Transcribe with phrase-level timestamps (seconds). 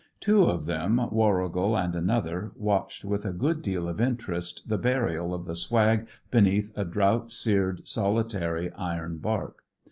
[0.19, 5.31] Two of them, Warrigal and another, watched with a good deal of interest the burial
[5.31, 9.61] of the swag beneath a drought seared solitary iron bark.